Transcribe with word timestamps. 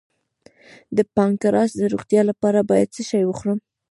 د 0.97 0.99
پانکراس 1.15 1.71
د 1.77 1.81
روغتیا 1.93 2.21
لپاره 2.29 2.59
باید 2.69 2.93
څه 2.95 3.01
شی 3.09 3.23
وخورم؟ 3.25 3.59